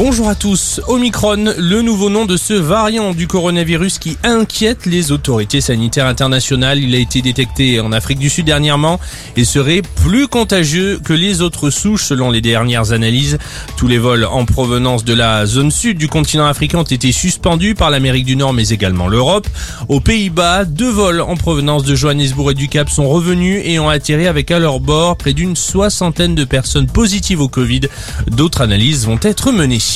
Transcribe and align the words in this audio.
Bonjour 0.00 0.28
à 0.28 0.36
tous. 0.36 0.80
Omicron, 0.86 1.54
le 1.58 1.82
nouveau 1.82 2.08
nom 2.08 2.24
de 2.24 2.36
ce 2.36 2.54
variant 2.54 3.14
du 3.14 3.26
coronavirus 3.26 3.98
qui 3.98 4.16
inquiète 4.22 4.86
les 4.86 5.10
autorités 5.10 5.60
sanitaires 5.60 6.06
internationales. 6.06 6.78
Il 6.78 6.94
a 6.94 6.98
été 6.98 7.20
détecté 7.20 7.80
en 7.80 7.90
Afrique 7.90 8.20
du 8.20 8.30
Sud 8.30 8.46
dernièrement 8.46 9.00
et 9.36 9.44
serait 9.44 9.82
plus 9.82 10.28
contagieux 10.28 11.00
que 11.02 11.12
les 11.12 11.42
autres 11.42 11.70
souches 11.70 12.04
selon 12.04 12.30
les 12.30 12.40
dernières 12.40 12.92
analyses. 12.92 13.38
Tous 13.76 13.88
les 13.88 13.98
vols 13.98 14.24
en 14.24 14.44
provenance 14.44 15.04
de 15.04 15.14
la 15.14 15.46
zone 15.46 15.72
sud 15.72 15.98
du 15.98 16.06
continent 16.06 16.46
africain 16.46 16.78
ont 16.78 16.84
été 16.84 17.10
suspendus 17.10 17.74
par 17.74 17.90
l'Amérique 17.90 18.24
du 18.24 18.36
Nord 18.36 18.52
mais 18.52 18.68
également 18.68 19.08
l'Europe. 19.08 19.48
Aux 19.88 19.98
Pays-Bas, 19.98 20.64
deux 20.64 20.90
vols 20.90 21.22
en 21.22 21.34
provenance 21.34 21.82
de 21.82 21.96
Johannesburg 21.96 22.52
et 22.52 22.54
du 22.54 22.68
Cap 22.68 22.88
sont 22.88 23.08
revenus 23.08 23.62
et 23.64 23.80
ont 23.80 23.88
atterri 23.88 24.28
avec 24.28 24.52
à 24.52 24.60
leur 24.60 24.78
bord 24.78 25.16
près 25.16 25.32
d'une 25.32 25.56
soixantaine 25.56 26.36
de 26.36 26.44
personnes 26.44 26.86
positives 26.86 27.40
au 27.40 27.48
Covid. 27.48 27.80
D'autres 28.28 28.60
analyses 28.60 29.04
vont 29.04 29.18
être 29.24 29.50
menées. 29.50 29.87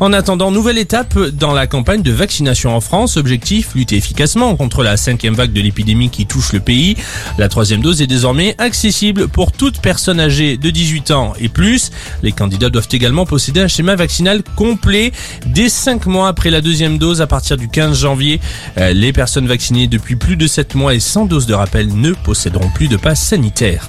En 0.00 0.12
attendant, 0.12 0.50
nouvelle 0.50 0.78
étape 0.78 1.18
dans 1.18 1.52
la 1.52 1.66
campagne 1.66 2.02
de 2.02 2.12
vaccination 2.12 2.76
en 2.76 2.80
France. 2.80 3.16
Objectif, 3.16 3.74
lutter 3.74 3.96
efficacement 3.96 4.54
contre 4.56 4.82
la 4.82 4.96
cinquième 4.96 5.34
vague 5.34 5.52
de 5.52 5.60
l'épidémie 5.60 6.10
qui 6.10 6.26
touche 6.26 6.52
le 6.52 6.60
pays. 6.60 6.96
La 7.38 7.48
troisième 7.48 7.80
dose 7.80 8.02
est 8.02 8.06
désormais 8.06 8.54
accessible 8.58 9.28
pour 9.28 9.52
toute 9.52 9.80
personne 9.80 10.20
âgée 10.20 10.56
de 10.56 10.70
18 10.70 11.10
ans 11.12 11.32
et 11.40 11.48
plus. 11.48 11.90
Les 12.22 12.32
candidats 12.32 12.70
doivent 12.70 12.88
également 12.92 13.26
posséder 13.26 13.60
un 13.60 13.68
schéma 13.68 13.96
vaccinal 13.96 14.42
complet 14.54 15.12
dès 15.46 15.68
5 15.68 16.06
mois 16.06 16.28
après 16.28 16.50
la 16.50 16.60
deuxième 16.60 16.98
dose 16.98 17.20
à 17.22 17.26
partir 17.26 17.56
du 17.56 17.68
15 17.68 17.98
janvier. 17.98 18.40
Euh, 18.78 18.92
les 18.92 19.12
personnes 19.12 19.46
vaccinées 19.46 19.86
depuis 19.86 20.16
plus 20.16 20.36
de 20.36 20.46
7 20.46 20.74
mois 20.74 20.94
et 20.94 21.00
sans 21.00 21.24
dose 21.24 21.46
de 21.46 21.54
rappel 21.54 21.88
ne 21.88 22.12
posséderont 22.12 22.70
plus 22.70 22.88
de 22.88 22.96
passe 22.96 23.22
sanitaire. 23.22 23.88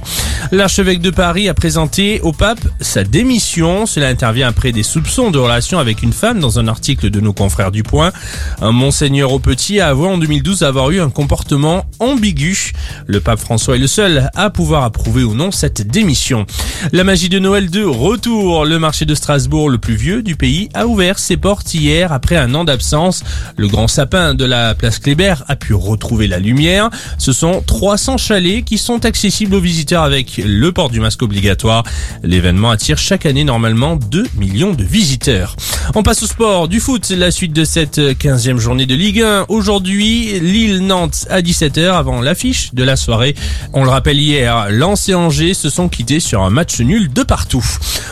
L'archevêque 0.52 1.02
de 1.02 1.10
Paris 1.10 1.50
a 1.50 1.54
présenté 1.54 2.22
au 2.22 2.32
pape 2.32 2.66
sa 2.80 3.04
démission. 3.04 3.86
Cela 3.86 4.08
intervient 4.08 4.48
après 4.48 4.72
des 4.72 4.84
soupçons 4.84 5.30
de 5.30 5.38
relation 5.38 5.78
avec 5.78 6.04
une 6.04 6.14
femme 6.14 6.40
dans 6.40 6.58
un 6.58 6.70
article 6.70 7.10
de 7.10 7.20
nos 7.20 7.34
confrères 7.34 7.72
du 7.72 7.84
Point. 7.84 8.14
Un 8.62 8.72
monseigneur 8.72 9.34
au 9.34 9.40
petit 9.40 9.82
a 9.82 9.90
avoué 9.90 10.08
en 10.08 10.18
2012 10.18 10.64
avoir 10.64 10.90
eu 10.92 11.02
un 11.02 11.10
comportement 11.10 11.86
ambigu. 12.00 12.72
Le 13.08 13.20
pape 13.20 13.40
François 13.40 13.76
est 13.76 13.80
le 13.80 13.88
seul 13.88 14.30
à 14.36 14.50
pouvoir 14.50 14.84
approuver 14.84 15.24
ou 15.24 15.36
non 15.36 15.52
cette 15.52 15.86
démission. 15.86 16.46
La 16.94 17.04
magie 17.04 17.30
de 17.30 17.40
Noël 17.40 17.70
de 17.70 17.84
retour. 17.84 18.64
Le 18.64 18.80
marché 18.80 19.04
de 19.04 19.16
Strasbourg, 19.16 19.70
le 19.70 19.80
plus 19.80 19.96
vieux 19.96 20.24
du 20.24 20.38
pays, 20.38 20.70
a 20.74 20.88
ouvert 20.88 21.20
ses 21.20 21.36
portes 21.36 21.74
hier 21.74 22.14
après 22.14 22.38
un 22.38 22.56
an 22.56 22.64
d'absence. 22.64 23.24
Le 23.58 23.68
grand 23.68 23.90
sapin 23.90 24.34
de 24.34 24.46
la 24.46 24.76
place 24.76 25.00
Kléber 25.00 25.36
a 25.48 25.58
pu 25.58 25.74
retrouver 25.74 26.28
la 26.28 26.40
lumière. 26.40 26.90
Ce 27.18 27.34
sont 27.34 27.62
300 27.66 28.18
chalets 28.18 28.64
qui 28.64 28.78
sont 28.78 29.06
accessibles 29.06 29.56
aux 29.56 29.62
visiteurs 29.62 30.04
le 30.46 30.72
port 30.72 30.90
du 30.90 31.00
masque 31.00 31.22
obligatoire. 31.22 31.84
L'événement 32.24 32.70
attire 32.70 32.98
chaque 32.98 33.26
année 33.26 33.44
normalement 33.44 33.96
2 33.96 34.26
millions 34.38 34.74
de 34.74 34.84
visiteurs. 34.84 35.56
On 35.96 36.04
passe 36.04 36.24
au 36.24 36.28
sport, 36.28 36.68
du 36.68 36.80
foot, 36.80 37.10
la 37.10 37.32
suite 37.32 37.54
de 37.54 37.64
cette 37.64 38.00
15e 38.00 38.58
journée 38.58 38.86
de 38.86 38.96
Ligue 38.96 39.22
1. 39.22 39.46
Aujourd'hui, 39.50 40.40
Lille-Nantes 40.40 41.28
à 41.30 41.42
17h 41.42 41.92
avant 41.94 42.22
l'affiche 42.22 42.74
de 42.74 42.84
la 42.84 42.96
soirée. 42.96 43.36
On 43.74 43.84
le 43.84 43.90
rappelle 43.90 44.20
hier, 44.20 44.68
Lens 44.70 45.10
et 45.10 45.16
Angers 45.16 45.54
se 45.54 45.70
sont 45.70 45.90
quittés 45.90 46.20
sur 46.20 46.44
un 46.44 46.50
match 46.50 46.80
nul 46.80 47.12
de 47.12 47.24
partout. 47.24 47.66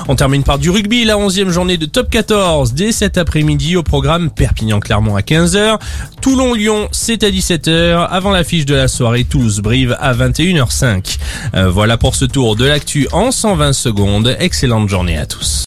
On 0.07 0.15
termine 0.15 0.43
par 0.43 0.59
du 0.59 0.69
rugby, 0.69 1.05
la 1.05 1.15
11e 1.15 1.49
journée 1.49 1.77
de 1.77 1.85
top 1.85 2.09
14 2.09 2.73
dès 2.73 2.91
cet 2.91 3.17
après-midi 3.17 3.75
au 3.75 3.83
programme 3.83 4.29
Perpignan-Clermont 4.29 5.15
à 5.15 5.21
15h. 5.21 5.79
Toulon-Lyon, 6.21 6.87
c'est 6.91 7.23
à 7.23 7.29
17h 7.29 8.07
avant 8.09 8.31
l'affiche 8.31 8.65
de 8.65 8.75
la 8.75 8.87
soirée 8.87 9.23
Toulouse-Brive 9.23 9.95
à 9.99 10.13
21h05. 10.13 11.17
Euh, 11.55 11.69
voilà 11.69 11.97
pour 11.97 12.14
ce 12.15 12.23
tour 12.23 12.55
de 12.55 12.63
l'actu 12.63 13.09
en 13.11 13.29
120 13.29 13.73
secondes. 13.73 14.37
Excellente 14.39 14.87
journée 14.87 15.17
à 15.17 15.25
tous. 15.25 15.55